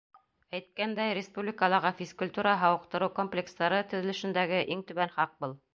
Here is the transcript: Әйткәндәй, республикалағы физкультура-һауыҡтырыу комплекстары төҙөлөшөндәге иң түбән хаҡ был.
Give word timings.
Әйткәндәй, 0.59 1.13
республикалағы 1.17 1.93
физкультура-һауыҡтырыу 2.01 3.15
комплекстары 3.21 3.87
төҙөлөшөндәге 3.95 4.67
иң 4.77 4.87
түбән 4.91 5.17
хаҡ 5.19 5.41
был. 5.47 5.61